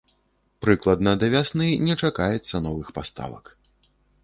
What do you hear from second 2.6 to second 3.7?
новых паставак.